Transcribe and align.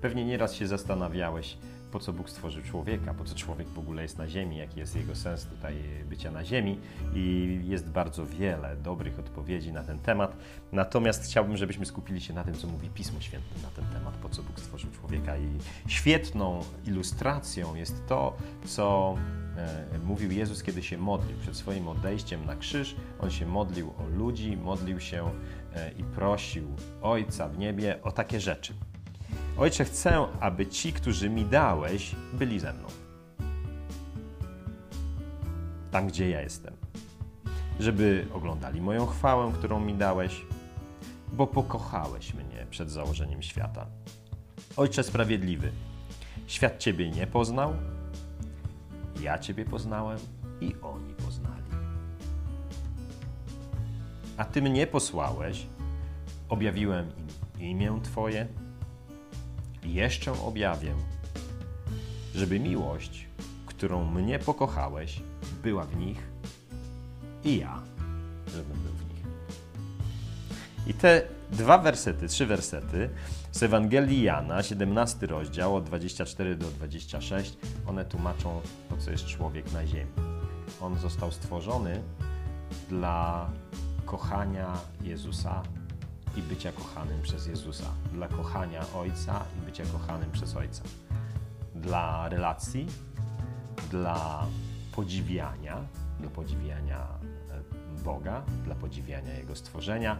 Pewnie 0.00 0.24
nieraz 0.24 0.54
się 0.54 0.66
zastanawiałeś, 0.66 1.56
po 1.90 2.00
co 2.00 2.12
Bóg 2.12 2.30
stworzył 2.30 2.62
człowieka, 2.62 3.14
po 3.14 3.24
co 3.24 3.34
człowiek 3.34 3.68
w 3.68 3.78
ogóle 3.78 4.02
jest 4.02 4.18
na 4.18 4.28
ziemi, 4.28 4.56
jaki 4.56 4.78
jest 4.78 4.96
jego 4.96 5.14
sens 5.14 5.46
tutaj 5.46 5.74
bycia 6.08 6.30
na 6.30 6.44
ziemi 6.44 6.78
i 7.14 7.58
jest 7.64 7.88
bardzo 7.88 8.26
wiele 8.26 8.76
dobrych 8.76 9.18
odpowiedzi 9.18 9.72
na 9.72 9.82
ten 9.82 9.98
temat. 9.98 10.36
Natomiast 10.72 11.24
chciałbym, 11.24 11.56
żebyśmy 11.56 11.86
skupili 11.86 12.20
się 12.20 12.34
na 12.34 12.44
tym, 12.44 12.54
co 12.54 12.66
mówi 12.66 12.88
Pismo 12.88 13.20
Święte 13.20 13.62
na 13.62 13.68
ten 13.68 13.84
temat, 13.84 14.14
po 14.14 14.28
co 14.28 14.42
Bóg 14.42 14.60
stworzył 14.60 14.90
człowieka 14.90 15.36
i 15.36 15.48
świetną 15.88 16.64
ilustracją 16.86 17.74
jest 17.74 18.06
to, 18.06 18.36
co 18.64 19.16
e, 19.56 19.98
mówił 20.04 20.30
Jezus, 20.30 20.62
kiedy 20.62 20.82
się 20.82 20.98
modlił. 20.98 21.38
Przed 21.38 21.56
swoim 21.56 21.88
odejściem 21.88 22.46
na 22.46 22.56
krzyż 22.56 22.96
On 23.20 23.30
się 23.30 23.46
modlił 23.46 23.92
o 23.98 24.06
ludzi, 24.16 24.56
modlił 24.56 25.00
się 25.00 25.30
e, 25.74 25.92
i 25.92 26.04
prosił 26.04 26.66
Ojca 27.02 27.48
w 27.48 27.58
niebie 27.58 28.02
o 28.02 28.12
takie 28.12 28.40
rzeczy. 28.40 28.74
Ojcze, 29.60 29.84
chcę, 29.84 30.26
aby 30.40 30.66
ci, 30.66 30.92
którzy 30.92 31.30
mi 31.30 31.44
dałeś, 31.44 32.16
byli 32.32 32.60
ze 32.60 32.72
mną. 32.72 32.88
Tam, 35.90 36.06
gdzie 36.06 36.30
ja 36.30 36.40
jestem. 36.40 36.74
Żeby 37.80 38.26
oglądali 38.32 38.80
moją 38.80 39.06
chwałę, 39.06 39.52
którą 39.52 39.80
mi 39.80 39.94
dałeś, 39.94 40.44
bo 41.32 41.46
pokochałeś 41.46 42.34
mnie 42.34 42.66
przed 42.70 42.90
założeniem 42.90 43.42
świata. 43.42 43.86
Ojcze 44.76 45.02
sprawiedliwy, 45.02 45.72
świat 46.46 46.78
Ciebie 46.78 47.10
nie 47.10 47.26
poznał, 47.26 47.74
ja 49.20 49.38
Ciebie 49.38 49.64
poznałem 49.64 50.18
i 50.60 50.74
oni 50.82 51.14
poznali. 51.14 51.70
A 54.36 54.44
Ty 54.44 54.62
mnie 54.62 54.86
posłałeś, 54.86 55.66
objawiłem 56.48 57.12
im 57.58 57.66
imię 57.70 58.00
Twoje, 58.02 58.48
jeszcze 59.94 60.32
objawię, 60.32 60.94
żeby 62.34 62.60
miłość, 62.60 63.26
którą 63.66 64.10
mnie 64.10 64.38
pokochałeś, 64.38 65.22
była 65.62 65.84
w 65.84 65.96
nich 65.96 66.30
i 67.44 67.58
ja, 67.58 67.82
żebym 68.46 68.78
był 68.78 68.92
w 68.92 69.14
nich. 69.14 69.24
I 70.86 70.94
te 70.94 71.22
dwa 71.52 71.78
wersety, 71.78 72.28
trzy 72.28 72.46
wersety 72.46 73.10
z 73.52 73.62
Ewangelii 73.62 74.22
Jana, 74.22 74.62
17 74.62 75.26
rozdział 75.26 75.76
od 75.76 75.84
24 75.84 76.56
do 76.56 76.66
26, 76.66 77.56
one 77.86 78.04
tłumaczą 78.04 78.60
to, 78.88 78.96
co 78.96 79.10
jest 79.10 79.26
człowiek 79.26 79.72
na 79.72 79.86
ziemi. 79.86 80.10
On 80.80 80.98
został 80.98 81.32
stworzony 81.32 82.02
dla 82.88 83.50
kochania 84.06 84.78
Jezusa 85.02 85.62
i 86.36 86.42
bycia 86.42 86.72
kochanym 86.72 87.22
przez 87.22 87.46
Jezusa, 87.46 87.84
dla 88.12 88.28
kochania 88.28 88.84
Ojca 88.94 89.44
i 89.58 89.66
bycia 89.66 89.84
kochanym 89.92 90.30
przez 90.30 90.56
Ojca, 90.56 90.82
dla 91.74 92.28
relacji, 92.28 92.86
dla 93.90 94.46
podziwiania, 94.92 95.76
dla 96.20 96.30
podziwiania 96.30 97.06
e, 97.50 98.02
Boga, 98.04 98.42
dla 98.64 98.74
podziwiania 98.74 99.34
Jego 99.34 99.56
stworzenia. 99.56 100.16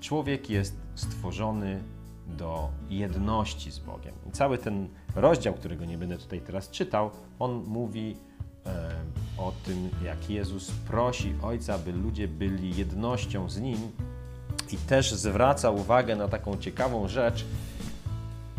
Człowiek 0.00 0.50
jest 0.50 0.76
stworzony 0.94 1.82
do 2.26 2.68
jedności 2.90 3.70
z 3.70 3.78
Bogiem. 3.78 4.14
I 4.28 4.30
cały 4.30 4.58
ten 4.58 4.88
rozdział, 5.14 5.54
którego 5.54 5.84
nie 5.84 5.98
będę 5.98 6.18
tutaj 6.18 6.40
teraz 6.40 6.70
czytał, 6.70 7.10
on 7.38 7.64
mówi 7.66 8.16
e, 8.66 8.94
o 9.38 9.52
tym, 9.64 9.90
jak 10.04 10.30
Jezus 10.30 10.70
prosi 10.70 11.34
Ojca, 11.42 11.78
by 11.78 11.92
ludzie 11.92 12.28
byli 12.28 12.76
jednością 12.76 13.50
z 13.50 13.60
Nim 13.60 13.78
i 14.72 14.76
też 14.76 15.12
zwraca 15.14 15.70
uwagę 15.70 16.16
na 16.16 16.28
taką 16.28 16.58
ciekawą 16.58 17.08
rzecz, 17.08 17.44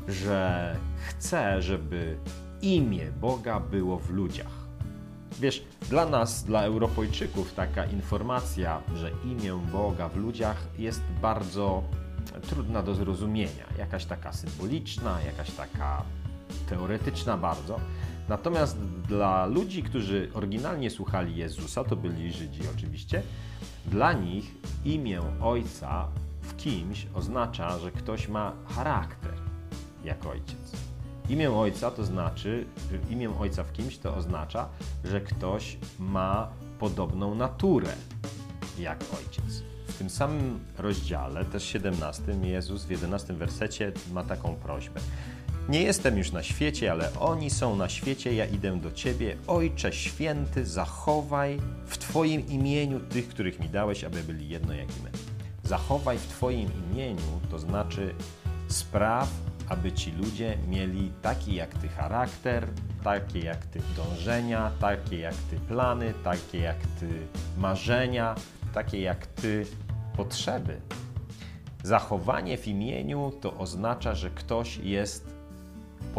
że 0.07 0.75
chce, 1.07 1.61
żeby 1.61 2.17
imię 2.61 3.11
Boga 3.21 3.59
było 3.59 3.99
w 3.99 4.09
ludziach. 4.09 4.59
Wiesz, 5.39 5.63
dla 5.89 6.05
nas, 6.05 6.43
dla 6.43 6.63
Europejczyków, 6.63 7.53
taka 7.53 7.85
informacja, 7.85 8.81
że 8.95 9.11
imię 9.25 9.59
Boga 9.71 10.09
w 10.09 10.17
ludziach 10.17 10.57
jest 10.77 11.01
bardzo 11.21 11.83
trudna 12.49 12.83
do 12.83 12.95
zrozumienia. 12.95 13.65
Jakaś 13.77 14.05
taka 14.05 14.33
symboliczna, 14.33 15.21
jakaś 15.21 15.51
taka 15.51 16.03
teoretyczna 16.69 17.37
bardzo. 17.37 17.79
Natomiast 18.29 18.77
dla 19.07 19.45
ludzi, 19.45 19.83
którzy 19.83 20.29
oryginalnie 20.33 20.89
słuchali 20.89 21.35
Jezusa, 21.35 21.83
to 21.83 21.95
byli 21.95 22.33
Żydzi 22.33 22.61
oczywiście, 22.75 23.21
dla 23.89 24.13
nich 24.13 24.55
imię 24.85 25.21
ojca 25.41 26.07
w 26.41 26.55
kimś 26.55 27.07
oznacza, 27.13 27.79
że 27.79 27.91
ktoś 27.91 28.27
ma 28.27 28.53
charakter 28.75 29.33
jak 30.03 30.25
ojciec. 30.25 30.71
Imię 31.29 31.51
ojca 31.51 31.91
to 31.91 32.05
znaczy, 32.05 32.65
imię 33.09 33.39
ojca 33.39 33.63
w 33.63 33.73
kimś 33.73 33.97
to 33.97 34.15
oznacza, 34.15 34.69
że 35.03 35.21
ktoś 35.21 35.77
ma 35.99 36.49
podobną 36.79 37.35
naturę 37.35 37.93
jak 38.79 38.99
ojciec. 39.17 39.63
W 39.87 39.97
tym 39.97 40.09
samym 40.09 40.59
rozdziale, 40.77 41.45
też 41.45 41.63
17, 41.63 42.23
Jezus 42.41 42.83
w 42.85 42.91
11 42.91 43.33
wersecie 43.33 43.91
ma 44.13 44.23
taką 44.23 44.55
prośbę. 44.55 44.99
Nie 45.69 45.83
jestem 45.83 46.17
już 46.17 46.31
na 46.31 46.43
świecie, 46.43 46.91
ale 46.91 47.09
oni 47.19 47.49
są 47.49 47.75
na 47.75 47.89
świecie, 47.89 48.33
ja 48.33 48.45
idę 48.45 48.79
do 48.79 48.91
Ciebie. 48.91 49.37
Ojcze 49.47 49.93
święty, 49.93 50.65
zachowaj 50.65 51.59
w 51.85 51.97
Twoim 51.97 52.47
imieniu 52.47 52.99
tych, 52.99 53.27
których 53.27 53.59
mi 53.59 53.69
dałeś, 53.69 54.03
aby 54.03 54.23
byli 54.23 54.49
jedno 54.49 54.73
jak 54.73 54.97
i 54.97 55.03
my. 55.03 55.09
Zachowaj 55.63 56.17
w 56.17 56.27
Twoim 56.27 56.69
imieniu, 56.91 57.39
to 57.51 57.59
znaczy 57.59 58.15
spraw, 58.67 59.29
aby 59.67 59.91
ci 59.91 60.11
ludzie 60.11 60.57
mieli 60.67 61.11
taki 61.21 61.55
jak 61.55 61.73
Ty 61.73 61.87
charakter, 61.87 62.67
takie 63.03 63.39
jak 63.39 63.65
Ty 63.65 63.79
dążenia, 63.95 64.71
takie 64.79 65.19
jak 65.19 65.35
Ty 65.35 65.59
plany, 65.59 66.13
takie 66.23 66.59
jak 66.59 66.77
Ty 66.99 67.07
marzenia, 67.57 68.35
takie 68.73 69.01
jak 69.01 69.27
Ty 69.27 69.65
potrzeby. 70.17 70.81
Zachowanie 71.83 72.57
w 72.57 72.67
imieniu 72.67 73.31
to 73.41 73.57
oznacza, 73.57 74.15
że 74.15 74.29
ktoś 74.29 74.77
jest 74.77 75.38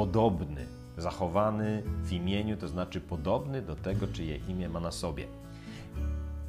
podobny, 0.00 0.66
zachowany 0.96 1.82
w 2.02 2.12
imieniu, 2.12 2.56
to 2.56 2.68
znaczy 2.68 3.00
podobny 3.00 3.62
do 3.62 3.76
tego, 3.76 4.06
czyje 4.06 4.36
imię 4.36 4.68
ma 4.68 4.80
na 4.80 4.92
sobie. 4.92 5.26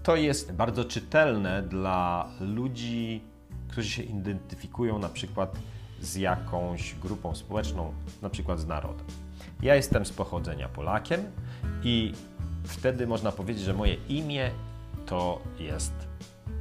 To 0.03 0.15
jest 0.15 0.51
bardzo 0.51 0.85
czytelne 0.85 1.63
dla 1.63 2.27
ludzi, 2.39 3.21
którzy 3.67 3.89
się 3.89 4.03
identyfikują 4.03 4.99
na 4.99 5.09
przykład 5.09 5.55
z 6.01 6.15
jakąś 6.15 6.95
grupą 6.95 7.35
społeczną, 7.35 7.93
na 8.21 8.29
przykład 8.29 8.59
z 8.59 8.67
narodem. 8.67 9.05
Ja 9.61 9.75
jestem 9.75 10.05
z 10.05 10.13
pochodzenia 10.13 10.69
Polakiem 10.69 11.21
i 11.83 12.13
wtedy 12.63 13.07
można 13.07 13.31
powiedzieć, 13.31 13.63
że 13.63 13.73
moje 13.73 13.93
imię 14.09 14.51
to 15.05 15.41
jest 15.59 15.93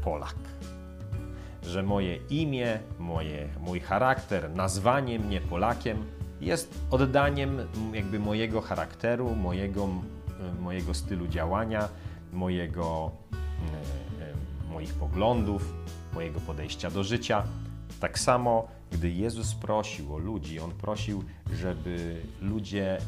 Polak. 0.04 0.38
Że 1.62 1.82
moje 1.82 2.16
imię, 2.16 2.80
moje, 2.98 3.48
mój 3.60 3.80
charakter, 3.80 4.50
nazwanie 4.54 5.18
mnie 5.18 5.40
Polakiem 5.40 6.19
jest 6.40 6.80
oddaniem 6.90 7.58
jakby 7.92 8.18
mojego 8.18 8.60
charakteru, 8.60 9.36
mojego, 9.36 9.88
mojego 10.60 10.94
stylu 10.94 11.28
działania, 11.28 11.88
mojego, 12.32 13.10
moich 14.70 14.94
poglądów, 14.94 15.74
mojego 16.14 16.40
podejścia 16.40 16.90
do 16.90 17.04
życia. 17.04 17.42
Tak 18.00 18.18
samo, 18.18 18.68
gdy 18.90 19.10
Jezus 19.10 19.54
prosił 19.54 20.14
o 20.14 20.18
ludzi, 20.18 20.60
On 20.60 20.70
prosił, 20.70 21.24
żeby 21.54 22.20
ludzie 22.42 22.98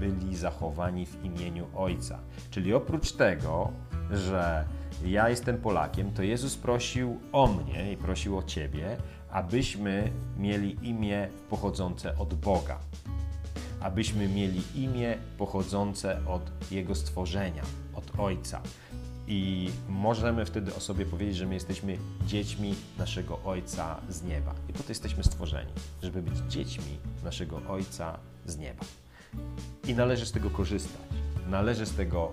byli 0.00 0.36
zachowani 0.36 1.06
w 1.06 1.24
imieniu 1.24 1.66
Ojca. 1.74 2.18
Czyli 2.50 2.74
oprócz 2.74 3.12
tego, 3.12 3.70
że 4.10 4.64
ja 5.04 5.28
jestem 5.28 5.58
Polakiem, 5.58 6.12
to 6.12 6.22
Jezus 6.22 6.56
prosił 6.56 7.20
o 7.32 7.46
mnie 7.46 7.92
i 7.92 7.96
prosił 7.96 8.38
o 8.38 8.42
Ciebie, 8.42 8.96
abyśmy 9.30 10.10
mieli 10.38 10.88
imię 10.88 11.28
pochodzące 11.50 12.18
od 12.18 12.34
Boga, 12.34 12.78
abyśmy 13.80 14.28
mieli 14.28 14.62
imię 14.74 15.18
pochodzące 15.38 16.26
od 16.26 16.70
Jego 16.70 16.94
stworzenia, 16.94 17.62
od 17.94 18.18
Ojca. 18.18 18.60
I 19.26 19.70
możemy 19.88 20.44
wtedy 20.44 20.74
o 20.74 20.80
sobie 20.80 21.06
powiedzieć, 21.06 21.36
że 21.36 21.46
my 21.46 21.54
jesteśmy 21.54 21.96
dziećmi 22.26 22.74
naszego 22.98 23.38
Ojca 23.44 24.00
z 24.08 24.22
nieba. 24.22 24.54
I 24.68 24.72
po 24.72 24.82
to 24.82 24.88
jesteśmy 24.88 25.24
stworzeni, 25.24 25.72
żeby 26.02 26.22
być 26.22 26.38
dziećmi 26.38 26.98
naszego 27.24 27.60
Ojca 27.68 28.18
z 28.46 28.56
nieba. 28.56 28.84
I 29.88 29.94
należy 29.94 30.26
z 30.26 30.32
tego 30.32 30.50
korzystać. 30.50 31.02
Należy 31.48 31.86
z 31.86 31.94
tego, 31.94 32.32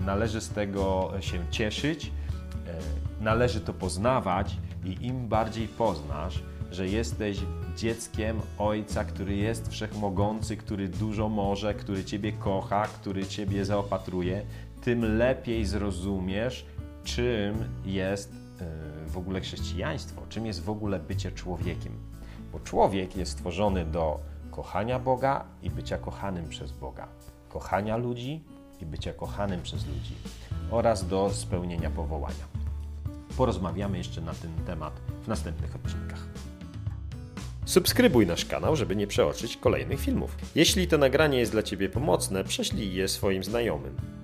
należy 0.00 0.40
z 0.40 0.48
tego 0.48 1.12
się 1.20 1.38
cieszyć, 1.50 2.06
e, 2.06 2.10
należy 3.20 3.60
to 3.60 3.72
poznawać 3.72 4.56
i 4.84 5.06
im 5.06 5.28
bardziej 5.28 5.68
poznasz, 5.68 6.42
że 6.70 6.88
jesteś 6.88 7.38
dzieckiem 7.76 8.40
Ojca, 8.58 9.04
który 9.04 9.36
jest 9.36 9.68
wszechmogący, 9.68 10.56
który 10.56 10.88
dużo 10.88 11.28
może, 11.28 11.74
który 11.74 12.04
Ciebie 12.04 12.32
kocha, 12.32 12.86
który 12.86 13.26
Ciebie 13.26 13.64
zaopatruje, 13.64 14.42
tym 14.80 15.16
lepiej 15.18 15.64
zrozumiesz, 15.64 16.66
czym 17.04 17.54
jest 17.84 18.32
e, 18.32 19.06
w 19.06 19.18
ogóle 19.18 19.40
chrześcijaństwo, 19.40 20.22
czym 20.28 20.46
jest 20.46 20.64
w 20.64 20.70
ogóle 20.70 20.98
bycie 20.98 21.32
człowiekiem. 21.32 21.92
Bo 22.52 22.60
człowiek 22.60 23.16
jest 23.16 23.32
stworzony 23.32 23.84
do 23.84 24.20
kochania 24.50 24.98
Boga 24.98 25.44
i 25.62 25.70
bycia 25.70 25.98
kochanym 25.98 26.48
przez 26.48 26.72
Boga, 26.72 27.08
kochania 27.48 27.96
ludzi 27.96 28.44
i 28.82 28.86
bycia 28.86 29.12
kochanym 29.12 29.62
przez 29.62 29.86
ludzi 29.86 30.14
oraz 30.70 31.08
do 31.08 31.30
spełnienia 31.30 31.90
powołania. 31.90 32.44
Porozmawiamy 33.36 33.98
jeszcze 33.98 34.20
na 34.20 34.34
ten 34.34 34.50
temat 34.66 34.92
w 35.24 35.28
następnych 35.28 35.76
odcinkach. 35.76 36.26
Subskrybuj 37.64 38.26
nasz 38.26 38.44
kanał, 38.44 38.76
żeby 38.76 38.96
nie 38.96 39.06
przeoczyć 39.06 39.56
kolejnych 39.56 40.00
filmów. 40.00 40.36
Jeśli 40.54 40.88
to 40.88 40.98
nagranie 40.98 41.38
jest 41.38 41.52
dla 41.52 41.62
Ciebie 41.62 41.88
pomocne, 41.88 42.44
prześlij 42.44 42.94
je 42.94 43.08
swoim 43.08 43.44
znajomym. 43.44 44.19